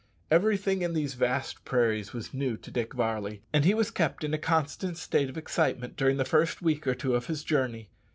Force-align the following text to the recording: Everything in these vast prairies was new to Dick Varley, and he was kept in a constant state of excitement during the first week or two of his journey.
Everything 0.31 0.81
in 0.81 0.93
these 0.95 1.13
vast 1.13 1.63
prairies 1.63 2.11
was 2.11 2.33
new 2.33 2.57
to 2.57 2.71
Dick 2.71 2.95
Varley, 2.95 3.43
and 3.53 3.65
he 3.65 3.75
was 3.75 3.91
kept 3.91 4.23
in 4.23 4.33
a 4.33 4.39
constant 4.39 4.97
state 4.97 5.29
of 5.29 5.37
excitement 5.37 5.95
during 5.95 6.17
the 6.17 6.25
first 6.25 6.59
week 6.59 6.87
or 6.87 6.95
two 6.95 7.13
of 7.13 7.27
his 7.27 7.43
journey. 7.43 7.87